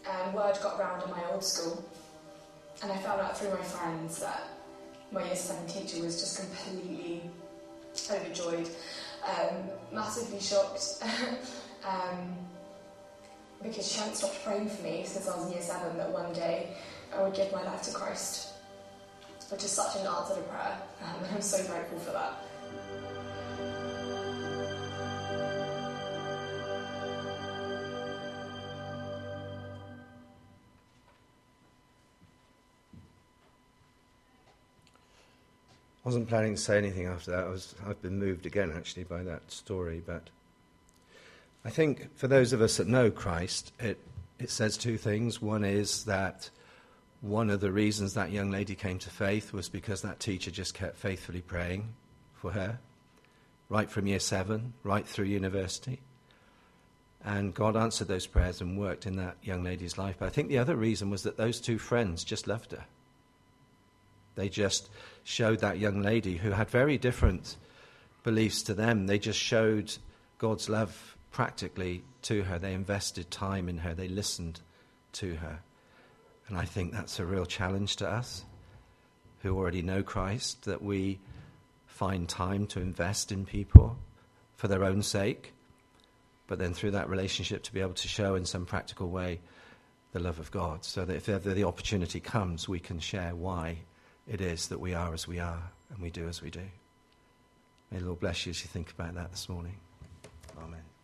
[0.08, 1.84] um, word got round in my old school,
[2.82, 4.42] and I found out through my friends that
[5.10, 7.22] my year 7 teacher was just completely
[8.10, 8.68] overjoyed,
[9.24, 9.56] um,
[9.92, 11.02] massively shocked.
[11.88, 12.36] um,
[13.62, 16.32] because she hadn't stopped praying for me since I was in year 7 that one
[16.32, 16.68] day
[17.16, 18.45] I would give my life to Christ
[19.50, 22.42] which is such an answer to prayer, um, and I'm so grateful for that.
[36.06, 37.44] I wasn't planning to say anything after that.
[37.44, 40.00] I was, I've been moved again, actually, by that story.
[40.06, 40.30] But
[41.64, 43.98] I think for those of us that know Christ, it,
[44.38, 45.42] it says two things.
[45.42, 46.48] One is that
[47.26, 50.74] one of the reasons that young lady came to faith was because that teacher just
[50.74, 51.94] kept faithfully praying
[52.34, 52.78] for her,
[53.68, 56.00] right from year seven, right through university.
[57.24, 60.16] And God answered those prayers and worked in that young lady's life.
[60.18, 62.84] But I think the other reason was that those two friends just loved her.
[64.36, 64.88] They just
[65.24, 67.56] showed that young lady, who had very different
[68.22, 69.96] beliefs to them, they just showed
[70.38, 72.58] God's love practically to her.
[72.58, 74.60] They invested time in her, they listened
[75.14, 75.60] to her.
[76.48, 78.44] And I think that's a real challenge to us
[79.42, 81.18] who already know Christ that we
[81.86, 83.98] find time to invest in people
[84.56, 85.52] for their own sake,
[86.46, 89.40] but then through that relationship to be able to show in some practical way
[90.12, 93.78] the love of God, so that if ever the opportunity comes, we can share why
[94.26, 96.62] it is that we are as we are and we do as we do.
[97.90, 99.76] May the Lord bless you as you think about that this morning.
[100.58, 100.95] Amen.